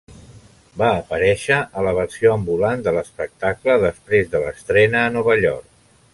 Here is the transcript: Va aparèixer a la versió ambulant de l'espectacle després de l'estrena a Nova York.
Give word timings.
Va 0.81 0.87
aparèixer 1.01 1.59
a 1.81 1.83
la 1.87 1.93
versió 1.97 2.33
ambulant 2.39 2.81
de 2.89 2.95
l'espectacle 2.97 3.77
després 3.87 4.33
de 4.35 4.45
l'estrena 4.47 5.05
a 5.07 5.15
Nova 5.21 5.39
York. 5.47 5.71